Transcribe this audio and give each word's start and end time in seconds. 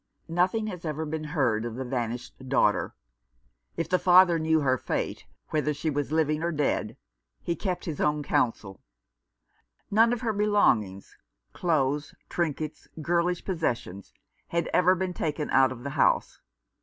Nothing 0.29 0.65
had 0.65 0.83
ever 0.83 1.05
been 1.05 1.25
heard 1.25 1.63
of 1.63 1.75
the 1.75 1.85
vanished 1.85 2.33
daughter. 2.49 2.95
If 3.77 3.87
the 3.87 3.99
father 3.99 4.39
knew 4.39 4.61
her 4.61 4.75
fate— 4.75 5.27
whether 5.51 5.75
she 5.75 5.91
were 5.91 6.01
living 6.01 6.41
or 6.41 6.51
dead— 6.51 6.97
he 7.43 7.55
kept 7.55 7.85
his 7.85 8.01
own 8.01 8.23
counsel. 8.23 8.81
None 9.91 10.11
of 10.11 10.21
her 10.21 10.33
belongings— 10.33 11.15
clothes, 11.53 12.15
trinkets, 12.29 12.87
girlish 13.03 13.45
possessions— 13.45 14.11
had 14.47 14.71
ever 14.73 14.95
been 14.95 15.13
taken 15.13 15.51
out 15.51 15.71
of 15.71 15.83
the 15.83 15.91
house. 15.91 16.41